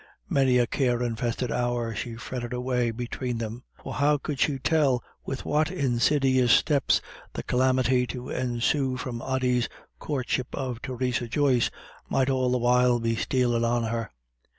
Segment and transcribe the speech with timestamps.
[0.31, 3.61] Many a care infested hour she fretted away between them.
[3.77, 7.01] For how could she tell with what insidious steps
[7.33, 9.69] the calamity to ensue from Ody's
[9.99, 11.69] courtship of Theresa Joyce
[12.09, 14.09] might all the while be stealing on her?